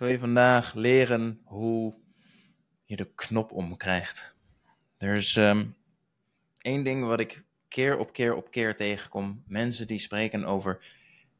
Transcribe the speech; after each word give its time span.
wil 0.00 0.08
je 0.08 0.18
vandaag 0.18 0.74
leren 0.74 1.40
hoe 1.44 1.94
je 2.84 2.96
de 2.96 3.14
knop 3.14 3.52
omkrijgt. 3.52 4.34
Er 4.98 5.14
is 5.14 5.36
ehm, 5.36 5.66
één 6.60 6.84
ding 6.84 7.06
wat 7.06 7.20
ik 7.20 7.44
keer 7.68 7.98
op 7.98 8.12
keer 8.12 8.34
op 8.34 8.50
keer 8.50 8.76
tegenkom. 8.76 9.42
Mensen 9.46 9.86
die 9.86 9.98
spreken 9.98 10.44
over, 10.44 10.84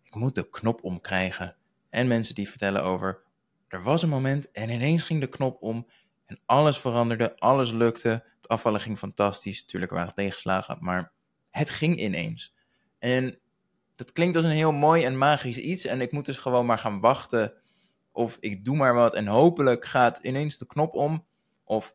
ik 0.03 0.15
moet 0.15 0.35
de 0.35 0.51
knop 0.51 0.85
omkrijgen. 0.85 1.57
En 1.91 2.09
mensen 2.09 2.35
die 2.35 2.49
vertellen 2.49 2.83
over, 2.83 3.23
er 3.69 3.83
was 3.83 4.03
een 4.03 4.09
moment 4.09 4.51
en 4.51 4.71
ineens 4.71 5.03
ging 5.03 5.21
de 5.21 5.29
knop 5.29 5.63
om 5.63 5.87
en 6.27 6.41
alles 6.47 6.79
veranderde, 6.79 7.39
alles 7.39 7.73
lukte. 7.73 8.09
Het 8.09 8.49
afvallen 8.49 8.81
ging 8.81 8.99
fantastisch. 8.99 9.61
Natuurlijk 9.61 9.93
waren 9.93 10.09
er 10.09 10.15
tegenslagen, 10.15 10.79
maar 10.81 11.13
het 11.51 11.71
ging 11.71 12.01
ineens. 12.01 12.55
En 12.99 13.39
dat 13.97 14.13
klinkt 14.13 14.37
als 14.37 14.45
een 14.45 14.51
heel 14.51 14.73
mooi 14.73 15.05
en 15.05 15.19
magisch 15.19 15.59
iets. 15.59 15.85
En 15.85 16.01
ik 16.01 16.13
moet 16.13 16.25
dus 16.25 16.39
gewoon 16.39 16.67
maar 16.67 16.79
gaan 16.79 17.01
wachten. 17.01 17.60
Of 18.13 18.37
ik 18.41 18.65
doe 18.65 18.77
maar 18.77 18.95
wat 18.95 19.15
en 19.15 19.27
hopelijk 19.27 19.85
gaat 19.85 20.19
ineens 20.23 20.59
de 20.59 20.67
knop 20.67 20.95
om. 20.95 21.27
Of 21.65 21.95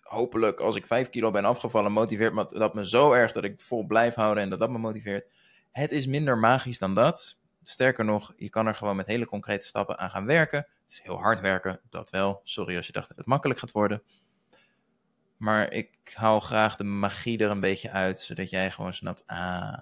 hopelijk 0.00 0.60
als 0.60 0.76
ik 0.76 0.86
5 0.86 1.10
kilo 1.10 1.30
ben 1.30 1.44
afgevallen, 1.44 1.92
motiveert 1.92 2.34
me 2.34 2.46
dat 2.50 2.74
me 2.74 2.88
zo 2.88 3.12
erg 3.12 3.32
dat 3.32 3.44
ik 3.44 3.60
vol 3.60 3.86
blijf 3.86 4.14
houden 4.14 4.42
en 4.42 4.50
dat 4.50 4.58
dat 4.58 4.70
me 4.70 4.78
motiveert. 4.78 5.30
Het 5.70 5.92
is 5.92 6.06
minder 6.06 6.38
magisch 6.38 6.78
dan 6.78 6.94
dat. 6.94 7.38
Sterker 7.64 8.04
nog, 8.04 8.32
je 8.36 8.50
kan 8.50 8.66
er 8.66 8.74
gewoon 8.74 8.96
met 8.96 9.06
hele 9.06 9.26
concrete 9.26 9.66
stappen 9.66 9.98
aan 9.98 10.10
gaan 10.10 10.26
werken. 10.26 10.58
Het 10.58 10.92
is 10.92 11.02
heel 11.02 11.18
hard 11.18 11.40
werken, 11.40 11.80
dat 11.90 12.10
wel. 12.10 12.40
Sorry 12.44 12.76
als 12.76 12.86
je 12.86 12.92
dacht 12.92 13.08
dat 13.08 13.16
het 13.16 13.26
makkelijk 13.26 13.60
gaat 13.60 13.72
worden. 13.72 14.02
Maar 15.36 15.72
ik 15.72 16.12
haal 16.14 16.40
graag 16.40 16.76
de 16.76 16.84
magie 16.84 17.38
er 17.38 17.50
een 17.50 17.60
beetje 17.60 17.90
uit, 17.90 18.20
zodat 18.20 18.50
jij 18.50 18.70
gewoon 18.70 18.92
snapt, 18.92 19.26
ah, 19.26 19.78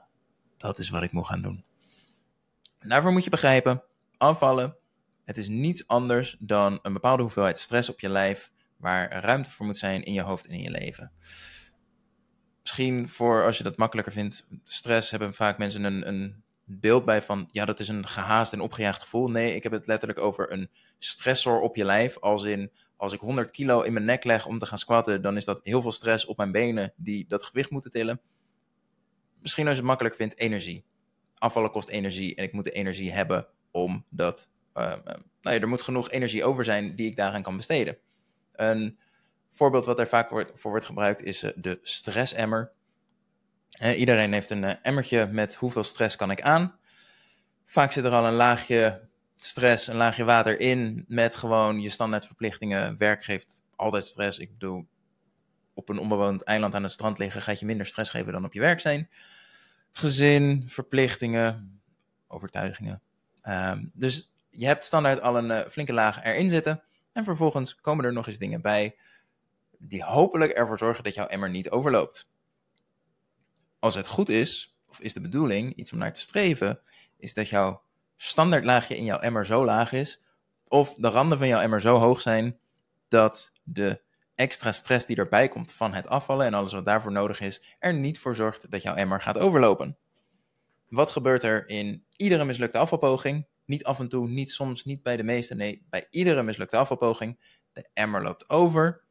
dat 0.57 0.79
is 0.79 0.91
wat 0.91 1.03
ik 1.03 1.13
moet 1.13 1.27
gaan 1.27 1.43
doen. 1.43 1.65
Daarvoor 2.79 3.13
moet 3.13 3.25
je 3.25 3.31
begrijpen, 3.31 3.83
afvallen, 4.17 4.77
het 5.31 5.39
is 5.39 5.49
niets 5.49 5.87
anders 5.87 6.37
dan 6.39 6.79
een 6.83 6.93
bepaalde 6.93 7.23
hoeveelheid 7.23 7.59
stress 7.59 7.89
op 7.89 8.01
je 8.01 8.09
lijf, 8.09 8.53
waar 8.77 9.13
ruimte 9.23 9.51
voor 9.51 9.67
moet 9.67 9.77
zijn 9.77 10.03
in 10.03 10.13
je 10.13 10.21
hoofd 10.21 10.47
en 10.47 10.55
in 10.55 10.63
je 10.63 10.71
leven. 10.71 11.13
Misschien 12.61 13.09
voor, 13.09 13.45
als 13.45 13.59
je 13.59 13.65
dat 13.65 13.77
makkelijker 13.77 14.13
vindt, 14.13 14.47
stress 14.65 15.11
hebben 15.11 15.35
vaak 15.35 15.59
mensen 15.59 15.85
een, 15.85 16.09
een 16.09 16.43
beeld 16.65 17.05
bij 17.05 17.23
van, 17.23 17.49
ja, 17.51 17.65
dat 17.65 17.81
is 17.81 17.89
een 17.89 18.07
gehaast 18.07 18.53
en 18.53 18.61
opgejaagd 18.61 19.03
gevoel. 19.03 19.29
Nee, 19.29 19.55
ik 19.55 19.63
heb 19.63 19.73
het 19.73 19.87
letterlijk 19.87 20.21
over 20.21 20.53
een 20.53 20.71
stressor 20.99 21.61
op 21.61 21.77
je 21.77 21.85
lijf, 21.85 22.19
als 22.19 22.45
in, 22.45 22.71
als 22.97 23.13
ik 23.13 23.21
100 23.21 23.51
kilo 23.51 23.81
in 23.81 23.93
mijn 23.93 24.05
nek 24.05 24.25
leg 24.25 24.47
om 24.47 24.59
te 24.59 24.67
gaan 24.67 24.79
squatten, 24.79 25.23
dan 25.23 25.37
is 25.37 25.45
dat 25.45 25.61
heel 25.63 25.83
veel 25.83 25.93
stress 25.93 26.25
op 26.25 26.37
mijn 26.37 26.53
benen 26.53 26.93
die 26.97 27.25
dat 27.29 27.45
gewicht 27.45 27.71
moeten 27.71 27.91
tillen 27.91 28.21
misschien 29.41 29.67
als 29.67 29.75
je 29.75 29.81
het 29.81 29.89
makkelijk 29.89 30.15
vindt, 30.15 30.39
energie. 30.39 30.85
Afvallen 31.39 31.71
kost 31.71 31.89
energie 31.89 32.35
en 32.35 32.45
ik 32.45 32.53
moet 32.53 32.65
de 32.65 32.71
energie 32.71 33.13
hebben 33.13 33.47
om 33.71 34.05
dat. 34.09 34.51
Uh, 34.75 34.85
nou 35.41 35.57
ja, 35.57 35.61
er 35.61 35.69
moet 35.69 35.83
genoeg 35.83 36.11
energie 36.11 36.45
over 36.45 36.65
zijn 36.65 36.95
die 36.97 37.07
ik 37.07 37.17
daaraan 37.17 37.43
kan 37.43 37.57
besteden. 37.57 37.97
Een 38.53 38.99
voorbeeld 39.51 39.85
wat 39.85 39.99
er 39.99 40.09
vaak 40.09 40.31
wordt, 40.31 40.53
voor 40.55 40.71
wordt 40.71 40.87
gebruikt 40.87 41.23
is 41.23 41.43
uh, 41.43 41.51
de 41.55 41.79
stressemmer. 41.83 42.73
iedereen 43.97 44.33
heeft 44.33 44.51
een 44.51 44.63
uh, 44.63 44.73
emmertje 44.83 45.27
met 45.27 45.55
hoeveel 45.55 45.85
stress 45.85 46.17
kan 46.17 46.31
ik 46.31 46.43
aan. 46.43 46.79
Vaak 47.65 47.93
zit 47.93 48.05
er 48.05 48.13
al 48.13 48.27
een 48.27 48.35
laagje 48.35 49.09
stress, 49.37 49.87
een 49.87 49.97
laagje 49.97 50.25
water 50.25 50.61
in 50.61 51.05
met 51.09 51.35
gewoon 51.35 51.81
je 51.81 51.89
standaardverplichtingen. 51.89 52.99
Werk 52.99 53.25
geeft 53.25 53.63
altijd 53.77 54.05
stress. 54.05 54.39
Ik 54.39 54.53
bedoel, 54.53 54.87
op 55.75 55.89
een 55.89 55.99
onbewoond 55.99 56.43
eiland 56.43 56.75
aan 56.75 56.83
het 56.83 56.93
strand 56.93 57.19
liggen, 57.19 57.43
gaat 57.43 57.61
je 57.61 57.67
minder 57.67 57.87
stress 57.87 58.11
geven 58.11 58.33
dan 58.33 58.45
op 58.45 58.53
je 58.53 58.61
werk 58.61 58.81
zijn. 58.81 59.11
Gezin, 59.93 60.65
verplichtingen, 60.69 61.81
overtuigingen. 62.27 63.03
Ehm, 63.43 63.85
dus 63.93 64.33
je 64.51 64.67
hebt 64.67 64.85
standaard 64.85 65.21
al 65.21 65.39
een 65.39 65.51
eh, 65.51 65.71
flinke 65.71 65.93
laag 65.93 66.25
erin 66.25 66.51
zitten. 66.51 66.83
En 67.13 67.25
vervolgens 67.25 67.75
komen 67.81 68.05
er 68.05 68.13
nog 68.13 68.27
eens 68.27 68.39
dingen 68.39 68.61
bij 68.61 68.97
die 69.79 70.05
hopelijk 70.05 70.53
ervoor 70.53 70.79
zorgen 70.79 71.05
dat 71.05 71.15
jouw 71.15 71.27
emmer 71.27 71.51
niet 71.51 71.71
overloopt. 71.71 72.29
Als 73.79 73.95
het 73.95 74.07
goed 74.07 74.29
is, 74.29 74.77
of 74.89 75.01
is 75.01 75.13
de 75.13 75.21
bedoeling, 75.21 75.75
iets 75.75 75.93
om 75.93 75.99
naar 75.99 76.13
te 76.13 76.21
streven, 76.21 76.81
is 77.17 77.35
dat 77.35 77.49
jouw 77.49 77.83
standaardlaagje 78.17 78.97
in 78.97 79.05
jouw 79.05 79.19
emmer 79.19 79.47
zo 79.47 79.65
laag 79.65 79.93
is, 79.93 80.23
of 80.69 80.95
de 80.95 81.09
randen 81.09 81.39
van 81.39 81.49
jouw 81.49 81.61
emmer 81.61 81.81
zo 81.81 81.97
hoog 81.97 82.21
zijn, 82.21 82.59
dat 83.09 83.53
de 83.63 84.01
extra 84.35 84.73
stress 84.73 85.07
die 85.07 85.17
erbij 85.17 85.49
komt 85.49 85.73
van 85.73 85.95
het 85.95 86.09
afvallen 86.09 86.47
en 86.47 86.55
alles 86.55 86.73
wat 86.73 86.85
daarvoor 86.85 87.13
nodig 87.13 87.41
is, 87.41 87.63
er 87.79 87.95
niet 87.95 88.19
voor 88.19 88.35
zorgt 88.35 88.71
dat 88.71 88.83
jouw 88.83 88.95
emmer 88.95 89.21
gaat 89.21 89.39
overlopen. 89.39 89.99
Wat 90.89 91.11
gebeurt 91.11 91.45
er 91.45 91.69
in 91.69 92.05
iedere 92.17 92.45
mislukte 92.45 92.79
afvalpoging? 92.79 93.47
Niet 93.71 93.85
af 93.85 93.99
en 93.99 94.09
toe, 94.09 94.29
niet 94.29 94.51
soms, 94.51 94.85
niet 94.85 95.03
bij 95.03 95.17
de 95.17 95.23
meeste, 95.23 95.55
nee, 95.55 95.87
bij 95.91 96.07
iedere 96.11 96.43
mislukte 96.43 96.77
afvalpoging. 96.77 97.39
De 97.73 97.89
emmer 97.93 98.23
loopt 98.23 98.51
over. 98.51 99.05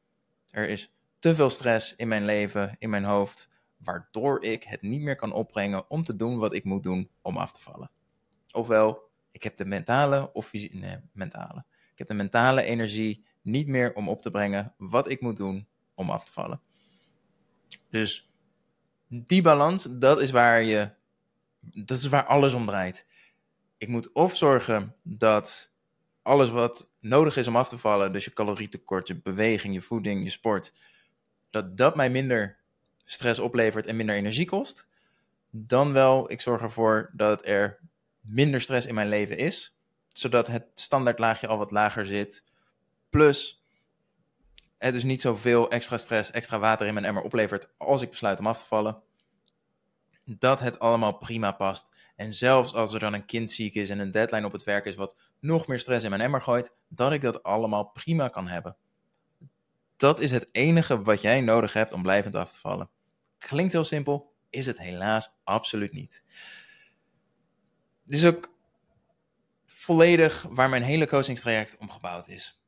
Er 0.49 0.69
is 0.69 0.93
te 1.19 1.35
veel 1.35 1.49
stress 1.49 1.95
in 1.95 2.07
mijn 2.07 2.25
leven, 2.25 2.75
in 2.79 2.89
mijn 2.89 3.03
hoofd, 3.03 3.49
waardoor 3.77 4.43
ik 4.43 4.63
het 4.63 4.81
niet 4.81 5.01
meer 5.01 5.15
kan 5.15 5.31
opbrengen 5.31 5.89
om 5.89 6.03
te 6.03 6.15
doen 6.15 6.37
wat 6.37 6.53
ik 6.53 6.63
moet 6.63 6.83
doen 6.83 7.09
om 7.21 7.37
af 7.37 7.51
te 7.51 7.61
vallen. 7.61 7.91
Ofwel, 8.51 9.09
ik 9.31 9.43
heb 9.43 9.57
de 9.57 9.65
mentale 9.65 10.33
of 10.33 10.53
nee, 10.53 10.97
mentale. 11.13 11.65
Ik 11.91 11.97
heb 11.97 12.07
de 12.07 12.13
mentale 12.13 12.61
energie 12.61 13.25
niet 13.41 13.67
meer 13.67 13.93
om 13.93 14.09
op 14.09 14.21
te 14.21 14.31
brengen 14.31 14.73
wat 14.77 15.09
ik 15.09 15.21
moet 15.21 15.37
doen 15.37 15.67
om 15.93 16.09
af 16.09 16.25
te 16.25 16.31
vallen. 16.31 16.61
Dus 17.89 18.29
die 19.07 19.41
balans, 19.41 19.87
dat 19.89 20.21
is 20.21 20.31
waar 20.31 20.63
je, 20.63 20.91
dat 21.59 21.97
is 21.97 22.07
waar 22.07 22.25
alles 22.25 22.53
om 22.53 22.65
draait. 22.65 23.07
Ik 23.79 23.87
moet 23.87 24.11
of 24.11 24.37
zorgen 24.37 24.95
dat 25.03 25.71
alles 26.21 26.49
wat 26.49 26.91
nodig 26.99 27.37
is 27.37 27.47
om 27.47 27.55
af 27.55 27.69
te 27.69 27.77
vallen, 27.77 28.13
dus 28.13 28.25
je 28.25 28.33
calorietekort, 28.33 29.07
je 29.07 29.21
beweging, 29.21 29.73
je 29.73 29.81
voeding, 29.81 30.23
je 30.23 30.29
sport, 30.29 30.73
dat 31.49 31.77
dat 31.77 31.95
mij 31.95 32.09
minder 32.09 32.57
stress 33.05 33.39
oplevert 33.39 33.85
en 33.85 33.95
minder 33.95 34.15
energie 34.15 34.45
kost. 34.45 34.87
Dan 35.51 35.93
wel, 35.93 36.31
ik 36.31 36.41
zorg 36.41 36.61
ervoor 36.61 37.09
dat 37.13 37.45
er 37.45 37.79
minder 38.19 38.61
stress 38.61 38.85
in 38.87 38.95
mijn 38.95 39.09
leven 39.09 39.37
is, 39.37 39.77
zodat 40.07 40.47
het 40.47 40.65
standaardlaagje 40.73 41.47
al 41.47 41.57
wat 41.57 41.71
lager 41.71 42.05
zit, 42.05 42.43
Plus, 43.09 43.63
het 44.77 44.93
dus 44.93 45.03
niet 45.03 45.21
zoveel 45.21 45.71
extra 45.71 45.97
stress, 45.97 46.31
extra 46.31 46.59
water 46.59 46.87
in 46.87 46.93
mijn 46.93 47.05
emmer 47.05 47.23
oplevert 47.23 47.69
als 47.77 48.01
ik 48.01 48.09
besluit 48.09 48.39
om 48.39 48.47
af 48.47 48.57
te 48.57 48.65
vallen. 48.65 49.01
Dat 50.23 50.59
het 50.59 50.79
allemaal 50.79 51.17
prima 51.17 51.51
past. 51.51 51.87
En 52.19 52.33
zelfs 52.33 52.73
als 52.73 52.93
er 52.93 52.99
dan 52.99 53.13
een 53.13 53.25
kind 53.25 53.51
ziek 53.51 53.75
is 53.75 53.89
en 53.89 53.99
een 53.99 54.11
deadline 54.11 54.45
op 54.45 54.51
het 54.51 54.63
werk 54.63 54.85
is 54.85 54.95
wat 54.95 55.15
nog 55.39 55.67
meer 55.67 55.79
stress 55.79 56.03
in 56.03 56.09
mijn 56.09 56.21
emmer 56.21 56.41
gooit, 56.41 56.77
dat 56.87 57.11
ik 57.11 57.21
dat 57.21 57.43
allemaal 57.43 57.85
prima 57.85 58.27
kan 58.27 58.47
hebben. 58.47 58.75
Dat 59.97 60.19
is 60.19 60.31
het 60.31 60.49
enige 60.51 61.01
wat 61.01 61.21
jij 61.21 61.41
nodig 61.41 61.73
hebt 61.73 61.93
om 61.93 62.01
blijvend 62.01 62.35
af 62.35 62.51
te 62.51 62.59
vallen. 62.59 62.89
Klinkt 63.37 63.73
heel 63.73 63.83
simpel, 63.83 64.33
is 64.49 64.65
het 64.65 64.79
helaas 64.79 65.39
absoluut 65.43 65.93
niet. 65.93 66.23
Dit 68.03 68.17
is 68.17 68.25
ook 68.25 68.53
volledig 69.65 70.45
waar 70.49 70.69
mijn 70.69 70.83
hele 70.83 71.07
coachingstraject 71.07 71.77
om 71.77 71.91
gebouwd 71.91 72.27
is 72.27 72.59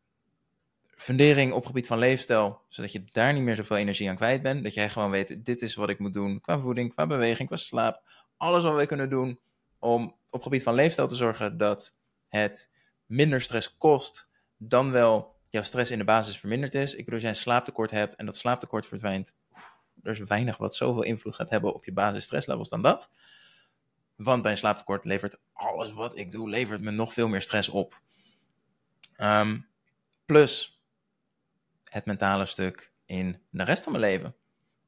fundering 1.01 1.53
op 1.53 1.65
gebied 1.65 1.87
van 1.87 1.97
leefstijl, 1.97 2.61
zodat 2.67 2.91
je 2.91 3.03
daar 3.11 3.33
niet 3.33 3.43
meer 3.43 3.55
zoveel 3.55 3.77
energie 3.77 4.09
aan 4.09 4.15
kwijt 4.15 4.41
bent. 4.41 4.63
Dat 4.63 4.73
jij 4.73 4.89
gewoon 4.89 5.11
weet, 5.11 5.45
dit 5.45 5.61
is 5.61 5.75
wat 5.75 5.89
ik 5.89 5.99
moet 5.99 6.13
doen 6.13 6.41
qua 6.41 6.59
voeding, 6.59 6.93
qua 6.93 7.07
beweging, 7.07 7.47
qua 7.47 7.57
slaap. 7.57 8.01
Alles 8.41 8.63
wat 8.63 8.75
we 8.75 8.85
kunnen 8.85 9.09
doen 9.09 9.39
om 9.79 10.15
op 10.29 10.41
gebied 10.41 10.63
van 10.63 10.73
leefstijl 10.73 11.07
te 11.07 11.15
zorgen 11.15 11.57
dat 11.57 11.93
het 12.27 12.69
minder 13.05 13.41
stress 13.41 13.77
kost 13.77 14.27
dan 14.57 14.91
wel 14.91 15.35
jouw 15.49 15.61
stress 15.61 15.91
in 15.91 15.97
de 15.97 16.03
basis 16.03 16.37
verminderd 16.37 16.73
is. 16.73 16.91
Ik 16.91 16.97
bedoel, 16.97 17.13
als 17.13 17.21
jij 17.21 17.29
een 17.29 17.35
slaaptekort 17.37 17.91
hebt 17.91 18.15
en 18.15 18.25
dat 18.25 18.37
slaaptekort 18.37 18.87
verdwijnt, 18.87 19.33
er 20.03 20.11
is 20.11 20.19
weinig 20.19 20.57
wat 20.57 20.75
zoveel 20.75 21.03
invloed 21.03 21.35
gaat 21.35 21.49
hebben 21.49 21.73
op 21.73 21.85
je 21.85 21.93
basis 21.93 22.23
stresslevels 22.23 22.69
dan 22.69 22.81
dat. 22.81 23.09
Want 24.15 24.41
bij 24.41 24.51
een 24.51 24.57
slaaptekort 24.57 25.05
levert 25.05 25.39
alles 25.53 25.91
wat 25.91 26.17
ik 26.17 26.31
doe, 26.31 26.49
levert 26.49 26.81
me 26.81 26.91
nog 26.91 27.13
veel 27.13 27.27
meer 27.27 27.41
stress 27.41 27.69
op. 27.69 28.01
Ehm, 29.15 29.59
plus, 30.25 30.81
het 31.83 32.05
mentale 32.05 32.45
stuk 32.45 32.91
in 33.05 33.41
de 33.49 33.63
rest 33.63 33.83
van 33.83 33.91
mijn 33.91 34.03
leven. 34.03 34.35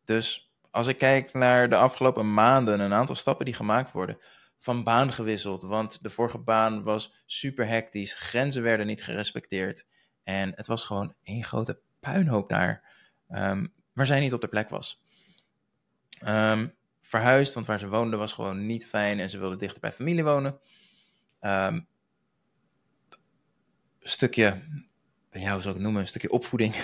Dus 0.03 0.52
als 0.73 0.87
ik 0.87 0.97
kijk 0.97 1.33
naar 1.33 1.69
de 1.69 1.75
afgelopen 1.75 2.33
maanden, 2.33 2.79
een 2.79 2.93
aantal 2.93 3.15
stappen 3.15 3.45
die 3.45 3.53
gemaakt 3.53 3.91
worden, 3.91 4.17
van 4.57 4.83
baan 4.83 5.11
gewisseld, 5.11 5.63
want 5.63 6.03
de 6.03 6.09
vorige 6.09 6.37
baan 6.37 6.83
was 6.83 7.23
super 7.25 7.67
hectisch, 7.67 8.13
grenzen 8.13 8.63
werden 8.63 8.85
niet 8.85 9.03
gerespecteerd 9.03 9.87
en 10.23 10.51
het 10.55 10.67
was 10.67 10.85
gewoon 10.85 11.15
één 11.23 11.43
grote 11.43 11.79
puinhoop 11.99 12.49
daar, 12.49 12.83
um, 13.29 13.73
waar 13.93 14.05
zij 14.05 14.19
niet 14.19 14.33
op 14.33 14.41
de 14.41 14.47
plek 14.47 14.69
was. 14.69 15.03
Um, 16.27 16.75
verhuisd, 17.01 17.53
want 17.53 17.65
waar 17.65 17.79
ze 17.79 17.87
woonde 17.87 18.17
was 18.17 18.33
gewoon 18.33 18.65
niet 18.65 18.87
fijn 18.87 19.19
en 19.19 19.29
ze 19.29 19.39
wilde 19.39 19.57
dichter 19.57 19.81
bij 19.81 19.91
familie 19.91 20.23
wonen. 20.23 20.59
Um, 21.41 21.87
stukje 23.99 24.61
ja, 25.31 25.51
hoe 25.51 25.61
zou 25.61 25.67
ik 25.67 25.73
het 25.73 25.81
noemen, 25.81 26.01
een 26.01 26.07
stukje 26.07 26.31
opvoeding. 26.31 26.75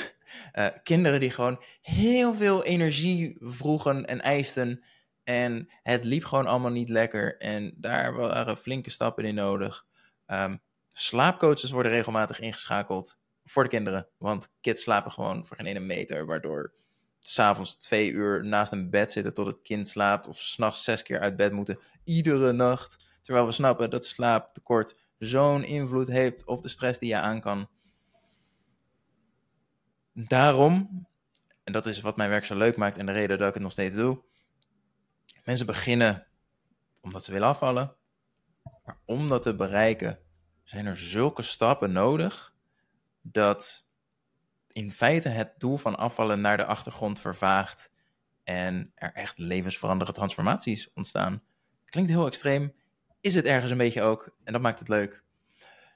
Uh, 0.53 0.67
kinderen 0.83 1.19
die 1.19 1.29
gewoon 1.29 1.63
heel 1.81 2.33
veel 2.35 2.63
energie 2.63 3.37
vroegen 3.39 4.05
en 4.05 4.21
eisten. 4.21 4.83
En 5.23 5.69
het 5.83 6.03
liep 6.03 6.23
gewoon 6.23 6.45
allemaal 6.45 6.71
niet 6.71 6.89
lekker. 6.89 7.37
En 7.37 7.73
daar 7.77 8.13
waren 8.15 8.57
flinke 8.57 8.89
stappen 8.89 9.25
in 9.25 9.35
nodig. 9.35 9.85
Um, 10.27 10.61
Slaapcoaches 10.91 11.71
worden 11.71 11.91
regelmatig 11.91 12.39
ingeschakeld 12.39 13.19
voor 13.43 13.63
de 13.63 13.69
kinderen. 13.69 14.07
Want 14.17 14.51
kids 14.61 14.83
slapen 14.83 15.11
gewoon 15.11 15.45
voor 15.45 15.57
geen 15.57 15.65
ene 15.65 15.79
meter, 15.79 16.25
waardoor 16.25 16.73
s'avonds 17.19 17.75
twee 17.77 18.11
uur 18.11 18.45
naast 18.45 18.71
een 18.71 18.89
bed 18.89 19.11
zitten 19.11 19.33
tot 19.33 19.45
het 19.45 19.61
kind 19.61 19.87
slaapt. 19.87 20.27
Of 20.27 20.39
s'nachts 20.39 20.83
zes 20.83 21.01
keer 21.01 21.19
uit 21.19 21.35
bed 21.35 21.51
moeten, 21.51 21.79
iedere 22.03 22.51
nacht. 22.51 22.97
Terwijl 23.21 23.45
we 23.45 23.51
snappen 23.51 23.89
dat 23.89 24.05
slaaptekort 24.05 24.95
zo'n 25.17 25.63
invloed 25.63 26.07
heeft 26.07 26.45
op 26.45 26.61
de 26.61 26.69
stress 26.69 26.99
die 26.99 27.09
je 27.09 27.15
aan 27.15 27.41
kan. 27.41 27.69
Daarom, 30.27 31.07
en 31.63 31.73
dat 31.73 31.85
is 31.85 32.01
wat 32.01 32.17
mijn 32.17 32.29
werk 32.29 32.45
zo 32.45 32.55
leuk 32.55 32.77
maakt 32.77 32.97
en 32.97 33.05
de 33.05 33.11
reden 33.11 33.37
dat 33.37 33.47
ik 33.47 33.53
het 33.53 33.63
nog 33.63 33.71
steeds 33.71 33.95
doe. 33.95 34.23
Mensen 35.43 35.65
beginnen 35.65 36.27
omdat 37.01 37.23
ze 37.23 37.31
willen 37.31 37.47
afvallen. 37.47 37.95
Maar 38.83 38.97
om 39.05 39.29
dat 39.29 39.43
te 39.43 39.55
bereiken 39.55 40.19
zijn 40.63 40.85
er 40.85 40.97
zulke 40.97 41.41
stappen 41.41 41.91
nodig 41.91 42.53
dat 43.21 43.85
in 44.71 44.91
feite 44.91 45.29
het 45.29 45.53
doel 45.57 45.77
van 45.77 45.97
afvallen 45.97 46.41
naar 46.41 46.57
de 46.57 46.65
achtergrond 46.65 47.19
vervaagt 47.19 47.91
en 48.43 48.91
er 48.95 49.13
echt 49.13 49.37
levensveranderende 49.37 50.17
transformaties 50.17 50.93
ontstaan. 50.93 51.43
Klinkt 51.85 52.09
heel 52.09 52.25
extreem, 52.25 52.73
is 53.21 53.35
het 53.35 53.45
ergens 53.45 53.71
een 53.71 53.77
beetje 53.77 54.01
ook 54.01 54.35
en 54.43 54.53
dat 54.53 54.61
maakt 54.61 54.79
het 54.79 54.89
leuk. 54.89 55.23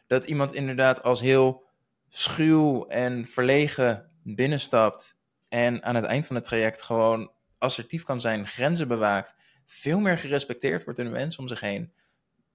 Dat 0.07 0.25
iemand 0.25 0.53
inderdaad 0.53 1.03
als 1.03 1.21
heel 1.21 1.63
schuw 2.09 2.87
en 2.87 3.25
verlegen 3.25 4.11
binnenstapt 4.23 5.17
en 5.49 5.83
aan 5.83 5.95
het 5.95 6.05
eind 6.05 6.25
van 6.25 6.35
het 6.35 6.45
traject 6.45 6.81
gewoon 6.81 7.31
assertief 7.57 8.03
kan 8.03 8.21
zijn, 8.21 8.47
grenzen 8.47 8.87
bewaakt, 8.87 9.35
veel 9.65 9.99
meer 9.99 10.17
gerespecteerd 10.17 10.83
wordt 10.83 10.99
door 10.99 11.07
de 11.07 11.15
mensen 11.15 11.41
om 11.41 11.47
zich 11.47 11.59
heen. 11.59 11.93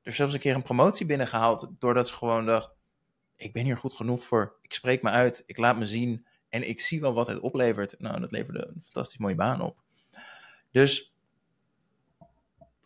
Er 0.02 0.12
zelfs 0.12 0.32
een 0.32 0.40
keer 0.40 0.54
een 0.54 0.62
promotie 0.62 1.06
binnengehaald 1.06 1.68
doordat 1.78 2.08
ze 2.08 2.14
gewoon 2.14 2.46
dacht: 2.46 2.76
ik 3.36 3.52
ben 3.52 3.64
hier 3.64 3.76
goed 3.76 3.94
genoeg 3.94 4.24
voor, 4.24 4.58
ik 4.62 4.72
spreek 4.72 5.02
me 5.02 5.10
uit, 5.10 5.42
ik 5.46 5.56
laat 5.56 5.78
me 5.78 5.86
zien 5.86 6.26
en 6.48 6.68
ik 6.68 6.80
zie 6.80 7.00
wel 7.00 7.14
wat 7.14 7.26
het 7.26 7.40
oplevert. 7.40 7.94
Nou, 7.98 8.20
dat 8.20 8.32
leverde 8.32 8.66
een 8.66 8.82
fantastisch 8.82 9.18
mooie 9.18 9.34
baan 9.34 9.60
op. 9.60 9.82
Dus 10.70 11.14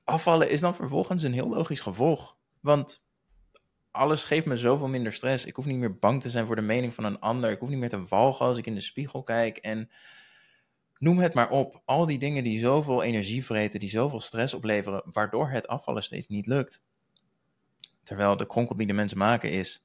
afvallen 0.05 0.50
is 0.50 0.61
dan 0.61 0.75
vervolgens 0.75 1.23
een 1.23 1.32
heel 1.32 1.49
logisch 1.49 1.81
gevolg. 1.81 2.37
Want 2.61 3.05
alles 3.93 4.25
geeft 4.25 4.47
me 4.47 4.56
zoveel 4.56 4.89
minder 4.89 5.12
stress. 5.12 5.44
Ik 5.44 5.56
hoef 5.56 5.65
niet 5.65 5.79
meer 5.79 5.99
bang 5.99 6.23
te 6.23 6.31
zijn 6.31 6.47
voor 6.47 6.56
de 6.56 6.62
mening 6.62 6.94
van 6.94 7.05
een 7.05 7.21
ander. 7.21 7.50
Ik 7.50 7.59
hoef 7.59 7.69
niet 7.69 7.79
meer 7.79 7.89
te 7.89 8.06
walgen 8.06 8.47
als 8.47 8.59
ik 8.59 8.67
in 8.67 8.75
de 8.75 8.81
spiegel 8.81 9.23
kijk. 9.23 9.56
En 9.56 9.91
noem 10.99 11.19
het 11.19 11.35
maar 11.35 11.50
op. 11.50 11.83
Al 11.85 12.06
die 12.06 12.19
dingen 12.19 12.44
die 12.44 12.61
zoveel 12.61 13.03
energie 13.03 13.44
vreten, 13.44 13.81
die 13.81 13.89
zoveel 13.89 14.21
stress 14.21 14.55
opleveren, 14.55 15.03
waardoor 15.06 15.50
het 15.50 15.69
afvallen 15.69 16.03
steeds 16.03 16.27
niet 16.27 16.47
lukt. 16.47 16.83
Terwijl 18.03 18.37
de 18.37 18.47
kronkel 18.47 18.77
die 18.77 18.87
de 18.87 18.93
mensen 18.93 19.19
maken 19.19 19.50
is, 19.50 19.85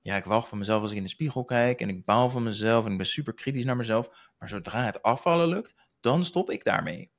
ja, 0.00 0.16
ik 0.16 0.24
walg 0.24 0.48
van 0.48 0.58
mezelf 0.58 0.82
als 0.82 0.90
ik 0.90 0.96
in 0.96 1.02
de 1.02 1.08
spiegel 1.08 1.44
kijk 1.44 1.80
en 1.80 1.88
ik 1.88 2.04
baal 2.04 2.30
van 2.30 2.42
mezelf 2.42 2.84
en 2.84 2.90
ik 2.90 2.96
ben 2.96 3.06
super 3.06 3.34
kritisch 3.34 3.64
naar 3.64 3.76
mezelf. 3.76 4.10
Maar 4.38 4.48
zodra 4.48 4.84
het 4.84 5.02
afvallen 5.02 5.48
lukt, 5.48 5.74
dan 6.00 6.24
stop 6.24 6.50
ik 6.50 6.64
daarmee. 6.64 7.10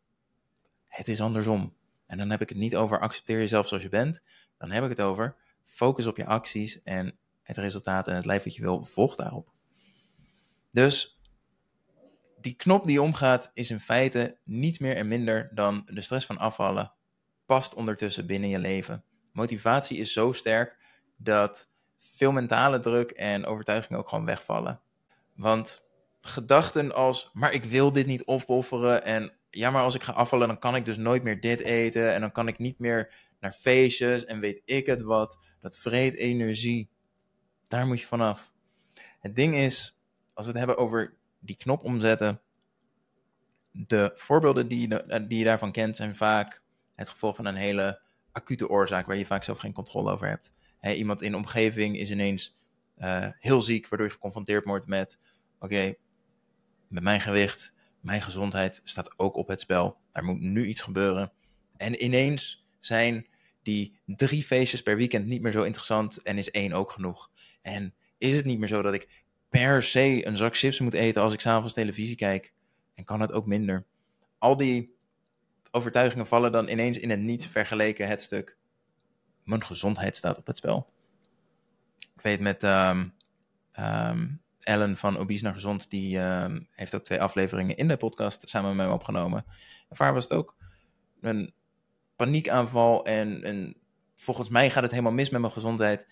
Het 0.88 1.07
is 1.07 1.21
andersom. 1.21 1.75
En 2.06 2.18
dan 2.18 2.30
heb 2.30 2.41
ik 2.41 2.50
het 2.50 2.57
niet 2.57 2.75
over 2.75 3.00
accepteer 3.00 3.38
jezelf 3.38 3.68
zoals 3.68 3.83
je 3.83 3.89
bent. 3.89 4.24
Dan 4.57 4.71
heb 4.71 4.83
ik 4.83 4.89
het 4.89 5.01
over 5.01 5.36
focus 5.69 6.06
op 6.06 6.18
je 6.18 6.25
acties 6.25 6.83
en 6.83 7.18
het 7.44 7.57
resultaat 7.57 8.07
en 8.07 8.16
het 8.16 8.25
lijf 8.25 8.44
wat 8.44 8.56
je 8.56 8.62
wil, 8.62 8.83
volg 8.83 9.16
daarop. 9.16 9.51
Dus 10.71 11.19
die 12.42 12.56
knop 12.56 12.88
die 12.88 13.01
omgaat 13.01 13.51
is 13.54 13.69
in 13.69 13.80
feite 13.80 14.38
niet 14.44 14.80
meer 14.80 14.95
en 14.95 15.07
minder 15.07 15.50
dan 15.54 15.81
de 15.86 16.01
stress 16.01 16.25
van 16.25 16.38
afvallen 16.38 16.94
past 17.45 17.74
ondertussen 17.74 18.25
binnen 18.25 18.50
je 18.50 18.60
leven. 18.60 19.04
Motivatie 19.31 19.98
is 19.98 20.13
zo 20.13 20.31
sterk 20.31 20.77
dat 21.18 21.69
veel 21.98 22.31
mentale 22.31 22.80
druk 22.80 23.12
en 23.12 23.45
overtuiging 23.45 24.00
ook 24.00 24.10
gewoon 24.10 24.25
wegvallen. 24.25 24.81
Want 25.36 25.83
gedachten 26.22 26.94
als, 26.94 27.30
maar 27.33 27.54
ik 27.54 27.63
wil 27.63 27.92
dit 27.92 28.06
niet 28.06 28.25
opofferen 28.25 29.04
en 29.04 29.33
ja, 29.50 29.69
maar 29.69 29.83
als 29.83 29.95
ik 29.95 30.04
ga 30.04 30.12
afvallen, 30.12 30.48
dan 30.48 30.60
kan 30.60 30.75
ik 30.75 30.86
dus 30.86 30.98
nooit 30.98 31.24
meer 31.24 31.39
dit 31.39 31.60
eten 31.60 32.13
en 32.13 32.22
dan 32.22 32.31
kan 32.31 32.48
ik 32.48 32.57
niet 32.57 32.80
meer 32.80 33.13
naar 33.39 33.51
feestjes 33.51 34.25
en 34.25 34.39
weet 34.39 34.62
ik 34.65 34.86
het 34.86 35.01
wat. 35.01 35.38
Dat 35.59 35.77
vreet 35.77 36.13
energie. 36.13 36.89
Daar 37.68 37.88
moet 37.88 38.00
je 38.00 38.06
vanaf. 38.06 38.51
Het 39.19 39.36
ding 39.36 39.56
is, 39.56 40.00
als 40.33 40.45
we 40.45 40.51
het 40.51 40.59
hebben 40.59 40.77
over 40.77 41.18
die 41.39 41.56
knop 41.56 41.83
omzetten, 41.83 42.41
de 43.71 44.12
voorbeelden 44.15 44.68
die 44.68 44.88
je, 44.88 45.03
eh, 45.03 45.27
die 45.27 45.38
je 45.38 45.45
daarvan 45.45 45.71
kent 45.71 45.95
zijn 45.95 46.15
vaak 46.15 46.63
het 46.95 47.09
gevolg 47.09 47.36
van 47.36 47.45
een 47.45 47.56
hele 47.56 48.01
acute 48.31 48.69
oorzaak 48.69 49.06
waar 49.06 49.18
je 49.18 49.25
vaak 49.25 49.44
zelf 49.44 49.57
geen 49.57 49.74
controle 49.74 50.12
over 50.12 50.27
hebt. 50.27 50.53
iemand 50.81 51.21
in 51.21 51.31
de 51.31 51.38
omgeving 51.38 51.97
is 51.97 52.12
ineens 52.12 52.57
uh, 52.97 53.27
heel 53.39 53.62
ziek, 53.62 53.88
waardoor 53.88 54.07
je 54.07 54.13
geconfronteerd 54.13 54.65
wordt 54.65 54.88
met: 54.88 55.19
oké, 55.59 55.94
met 56.88 57.03
mijn 57.03 57.21
gewicht, 57.21 57.74
mijn 58.00 58.21
gezondheid 58.21 58.81
staat 58.83 59.19
ook 59.19 59.36
op 59.36 59.47
het 59.47 59.62
spel. 59.62 59.97
Er 60.12 60.24
moet 60.24 60.39
nu 60.39 60.65
iets 60.65 60.81
gebeuren. 60.81 61.31
En 61.77 62.03
ineens 62.03 62.68
zijn 62.80 63.27
die 63.63 64.00
drie 64.06 64.44
feestjes 64.44 64.81
per 64.81 64.97
weekend 64.97 65.25
niet 65.25 65.41
meer 65.41 65.51
zo 65.51 65.61
interessant 65.61 66.21
en 66.21 66.38
is 66.38 66.51
één 66.51 66.73
ook 66.73 66.91
genoeg. 66.91 67.31
En 67.61 67.94
is 68.17 68.35
het 68.35 68.45
niet 68.45 68.59
meer 68.59 68.67
zo 68.67 68.81
dat 68.81 68.94
ik 68.94 69.23
per 69.50 69.83
se 69.83 70.25
een 70.25 70.38
zak 70.38 70.57
chips 70.57 70.79
moet 70.79 70.94
eten 70.94 71.21
als 71.21 71.33
ik 71.33 71.39
s'avonds 71.39 71.73
televisie 71.73 72.15
kijk? 72.15 72.53
En 72.95 73.03
kan 73.03 73.21
het 73.21 73.31
ook 73.31 73.45
minder? 73.45 73.85
Al 74.38 74.57
die 74.57 74.95
overtuigingen 75.71 76.27
vallen 76.27 76.51
dan 76.51 76.67
ineens 76.67 77.00
in 77.00 77.09
het 77.09 77.19
niet 77.19 77.47
vergeleken 77.47 78.07
het 78.07 78.21
stuk. 78.21 78.57
Mijn 79.44 79.63
gezondheid 79.63 80.15
staat 80.15 80.38
op 80.38 80.47
het 80.47 80.57
spel. 80.57 80.94
Ik 81.97 82.21
weet 82.21 82.39
met 82.39 82.63
um, 82.63 83.13
um, 83.79 84.41
Ellen 84.59 84.97
van 84.97 85.17
Obese 85.17 85.44
naar 85.44 85.53
Gezond, 85.53 85.89
die 85.89 86.19
um, 86.19 86.67
heeft 86.71 86.95
ook 86.95 87.03
twee 87.03 87.21
afleveringen 87.21 87.75
in 87.75 87.88
de 87.88 87.97
podcast 87.97 88.50
samen 88.50 88.75
met 88.75 88.85
mij 88.85 88.95
opgenomen. 88.95 89.45
En 89.89 89.95
voor 89.95 90.13
was 90.13 90.23
het 90.23 90.33
ook 90.33 90.55
paniekaanval 92.19 93.06
en, 93.06 93.44
en 93.44 93.75
volgens 94.16 94.50
mij 94.50 94.69
gaat 94.69 94.83
het 94.83 94.92
helemaal 94.92 95.12
mis 95.12 95.30
met 95.30 95.42
mijn 95.42 95.54
gezondheid. 95.54 96.07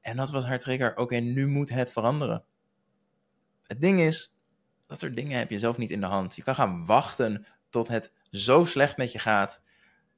En 0.00 0.16
dat 0.16 0.30
was 0.30 0.44
haar 0.44 0.58
trigger. 0.58 0.96
Oké, 0.96 1.16
nu 1.16 1.46
moet 1.46 1.70
het 1.70 1.92
veranderen. 1.92 2.44
Het 3.66 3.80
ding 3.80 4.00
is, 4.00 4.36
dat 4.86 4.98
soort 4.98 5.16
dingen 5.16 5.38
heb 5.38 5.50
je 5.50 5.58
zelf 5.58 5.76
niet 5.76 5.90
in 5.90 6.00
de 6.00 6.06
hand. 6.06 6.36
Je 6.36 6.42
kan 6.42 6.54
gaan 6.54 6.86
wachten 6.86 7.46
tot 7.70 7.88
het 7.88 8.12
zo 8.30 8.64
slecht 8.64 8.96
met 8.96 9.12
je 9.12 9.18
gaat 9.18 9.62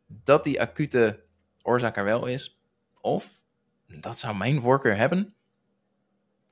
dat 0.06 0.44
die 0.44 0.61
acute 0.61 1.25
oorzaak 1.62 1.97
er 1.97 2.05
wel 2.05 2.27
is. 2.27 2.61
Of, 3.00 3.43
dat 3.87 4.19
zou 4.19 4.37
mijn 4.37 4.61
voorkeur 4.61 4.97
hebben, 4.97 5.35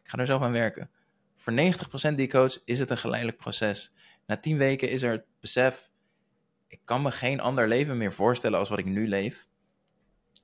ik 0.02 0.10
ga 0.10 0.18
er 0.18 0.26
zelf 0.26 0.42
aan 0.42 0.52
werken. 0.52 0.90
Voor 1.36 1.52
90% 1.52 2.14
die 2.14 2.28
coach 2.28 2.64
is 2.64 2.78
het 2.78 2.90
een 2.90 2.98
geleidelijk 2.98 3.38
proces. 3.38 3.94
Na 4.26 4.36
10 4.36 4.58
weken 4.58 4.90
is 4.90 5.02
er 5.02 5.12
het 5.12 5.24
besef, 5.40 5.89
ik 6.70 6.80
kan 6.84 7.02
me 7.02 7.10
geen 7.10 7.40
ander 7.40 7.68
leven 7.68 7.96
meer 7.96 8.12
voorstellen 8.12 8.58
als 8.58 8.68
wat 8.68 8.78
ik 8.78 8.84
nu 8.84 9.08
leef. 9.08 9.46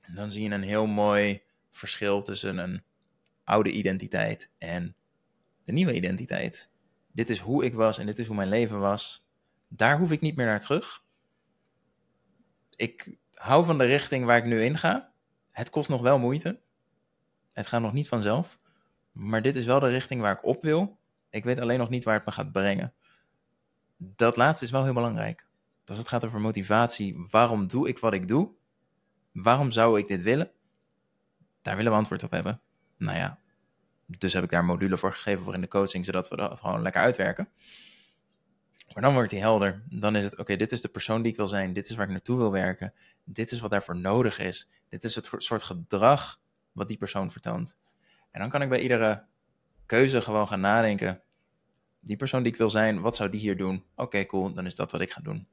En 0.01 0.15
dan 0.15 0.31
zie 0.31 0.43
je 0.43 0.55
een 0.55 0.63
heel 0.63 0.87
mooi 0.87 1.43
verschil 1.71 2.23
tussen 2.23 2.59
een 2.59 2.83
oude 3.45 3.71
identiteit 3.71 4.51
en 4.59 4.97
de 5.65 5.73
nieuwe 5.73 5.95
identiteit. 5.95 6.71
Dit 7.13 7.31
is 7.31 7.39
hoe 7.39 7.65
ik 7.65 7.75
was 7.75 7.99
en 7.99 8.07
dit 8.07 8.19
is 8.19 8.27
hoe 8.27 8.37
mijn 8.37 8.49
leven 8.49 8.79
was. 8.79 9.27
Daar 9.69 9.99
hoef 9.99 10.11
ik 10.11 10.21
niet 10.21 10.37
meer 10.37 10.47
naar 10.47 10.61
terug. 10.61 11.05
Ik 12.77 13.17
hou 13.35 13.65
van 13.65 13.79
de 13.79 13.85
richting 13.85 14.25
waar 14.25 14.39
ik 14.39 14.45
nu 14.45 14.63
in 14.63 14.79
ga. 14.79 15.13
Het 15.51 15.71
kost 15.71 15.89
nog 15.89 16.01
wel 16.01 16.19
moeite. 16.19 16.61
Het 17.53 17.67
gaat 17.67 17.81
nog 17.81 17.93
niet 17.93 18.09
vanzelf. 18.09 18.59
Maar 19.13 19.43
dit 19.43 19.57
is 19.57 19.67
wel 19.67 19.81
de 19.81 19.89
richting 19.89 20.21
waar 20.21 20.37
ik 20.37 20.45
op 20.45 20.63
wil. 20.63 20.99
Ik 21.31 21.45
weet 21.45 21.61
alleen 21.61 21.79
nog 21.79 21.89
niet 21.89 22.05
waar 22.05 22.15
het 22.15 22.25
me 22.25 22.33
gaat 22.33 22.53
brengen. 22.53 22.95
Dat 23.97 24.37
laatste 24.37 24.65
is 24.65 24.71
wel 24.71 24.85
heel 24.85 24.95
belangrijk. 24.95 25.47
Als 25.89 25.99
het 25.99 26.09
gaat 26.09 26.25
over 26.25 26.41
motivatie, 26.41 27.27
waarom 27.31 27.67
doe 27.67 27.89
ik 27.89 27.99
wat 27.99 28.13
ik 28.13 28.29
doe? 28.29 28.51
Waarom 29.33 29.71
zou 29.71 29.99
ik 29.99 30.07
dit 30.07 30.23
willen? 30.23 30.51
Daar 31.63 31.77
willen 31.77 31.93
we 31.93 31.99
antwoord 31.99 32.23
op 32.23 32.31
hebben. 32.31 32.61
Nou 32.97 33.19
ja, 33.19 33.39
dus 34.07 34.33
heb 34.33 34.45
ik 34.45 34.51
daar 34.51 34.65
module 34.65 34.97
voor 34.97 35.13
geschreven 35.13 35.45
voor 35.45 35.55
in 35.55 35.61
de 35.61 35.69
coaching, 35.69 36.05
zodat 36.05 36.29
we 36.29 36.37
dat 36.37 36.61
gewoon 36.61 36.83
lekker 36.83 37.01
uitwerken. 37.01 37.49
Maar 38.95 39.03
dan 39.03 39.13
wordt 39.15 39.31
die 39.31 39.41
helder. 39.41 39.83
Dan 39.89 40.17
is 40.17 40.23
het, 40.23 40.37
oké, 40.37 40.57
dit 40.57 40.73
is 40.73 40.81
de 40.81 40.89
persoon 40.89 41.23
die 41.23 41.31
ik 41.31 41.37
wil 41.37 41.47
zijn. 41.47 41.73
Dit 41.73 41.91
is 41.91 41.97
waar 41.97 42.07
ik 42.07 42.13
naartoe 42.13 42.37
wil 42.37 42.53
werken. 42.53 42.95
Dit 43.25 43.53
is 43.53 43.61
wat 43.61 43.71
daarvoor 43.71 43.97
nodig 43.97 44.39
is. 44.39 44.71
Dit 44.89 45.05
is 45.05 45.15
het 45.15 45.31
soort 45.37 45.63
gedrag 45.63 46.41
wat 46.73 46.89
die 46.89 46.97
persoon 46.97 47.31
vertoont. 47.31 47.77
En 48.31 48.41
dan 48.41 48.51
kan 48.51 48.63
ik 48.63 48.69
bij 48.69 48.81
iedere 48.81 49.25
keuze 49.87 50.21
gewoon 50.21 50.49
gaan 50.49 50.61
nadenken. 50.61 51.23
Die 52.01 52.17
persoon 52.17 52.43
die 52.43 52.53
ik 52.53 52.59
wil 52.59 52.71
zijn, 52.71 53.01
wat 53.01 53.17
zou 53.17 53.31
die 53.31 53.41
hier 53.41 53.57
doen? 53.57 53.85
Oké, 53.95 54.27
cool, 54.27 54.53
dan 54.55 54.67
is 54.67 54.75
dat 54.75 54.93
wat 54.93 55.01
ik 55.01 55.13
ga 55.13 55.21
doen. 55.21 55.47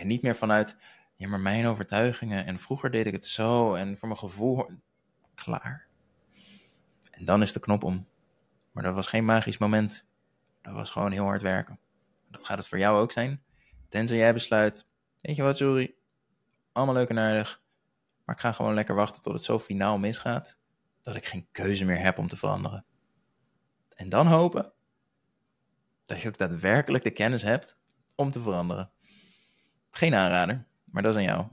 En 0.00 0.06
niet 0.06 0.22
meer 0.22 0.36
vanuit, 0.36 0.76
ja, 1.16 1.28
maar 1.28 1.40
mijn 1.40 1.66
overtuigingen 1.66 2.46
en 2.46 2.58
vroeger 2.58 2.90
deed 2.90 3.06
ik 3.06 3.12
het 3.12 3.26
zo 3.26 3.74
en 3.74 3.98
voor 3.98 4.08
mijn 4.08 4.20
gevoel, 4.20 4.66
klaar. 5.34 5.86
En 7.10 7.24
dan 7.24 7.42
is 7.42 7.52
de 7.52 7.60
knop 7.60 7.84
om. 7.84 8.06
Maar 8.72 8.82
dat 8.82 8.94
was 8.94 9.06
geen 9.06 9.24
magisch 9.24 9.58
moment. 9.58 10.06
Dat 10.62 10.74
was 10.74 10.90
gewoon 10.90 11.12
heel 11.12 11.24
hard 11.24 11.42
werken. 11.42 11.78
Dat 12.30 12.46
gaat 12.46 12.58
het 12.58 12.68
voor 12.68 12.78
jou 12.78 13.00
ook 13.00 13.12
zijn. 13.12 13.42
Tenzij 13.88 14.16
jij 14.16 14.32
besluit, 14.32 14.86
weet 15.20 15.36
je 15.36 15.42
wat, 15.42 15.56
sorry, 15.56 15.94
allemaal 16.72 16.94
leuk 16.94 17.08
en 17.08 17.18
aardig, 17.18 17.62
maar 18.24 18.34
ik 18.34 18.40
ga 18.40 18.52
gewoon 18.52 18.74
lekker 18.74 18.94
wachten 18.94 19.22
tot 19.22 19.32
het 19.32 19.42
zo 19.42 19.58
finaal 19.58 19.98
misgaat. 19.98 20.58
dat 21.02 21.16
ik 21.16 21.26
geen 21.26 21.48
keuze 21.52 21.84
meer 21.84 22.00
heb 22.00 22.18
om 22.18 22.28
te 22.28 22.36
veranderen. 22.36 22.84
En 23.94 24.08
dan 24.08 24.26
hopen 24.26 24.72
dat 26.06 26.20
je 26.20 26.28
ook 26.28 26.38
daadwerkelijk 26.38 27.04
de 27.04 27.10
kennis 27.10 27.42
hebt 27.42 27.78
om 28.14 28.30
te 28.30 28.40
veranderen. 28.40 28.90
Geen 29.90 30.14
aanrader, 30.14 30.64
maar 30.84 31.02
dat 31.02 31.12
is 31.12 31.18
aan 31.18 31.26
jou. 31.26 31.46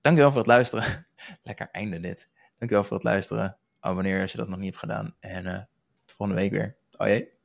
Dankjewel 0.00 0.30
voor 0.30 0.40
het 0.40 0.48
luisteren. 0.48 1.06
Lekker 1.42 1.68
einde 1.72 2.00
dit. 2.00 2.28
Dankjewel 2.58 2.84
voor 2.84 2.96
het 2.96 3.06
luisteren. 3.06 3.58
Abonneer 3.80 4.20
als 4.20 4.32
je 4.32 4.38
dat 4.38 4.48
nog 4.48 4.58
niet 4.58 4.66
hebt 4.66 4.78
gedaan. 4.78 5.16
En 5.20 5.46
uh, 5.46 5.58
tot 6.04 6.16
volgende 6.16 6.40
week 6.40 6.50
weer. 6.50 6.76
Oh 6.96 7.06
jee. 7.06 7.39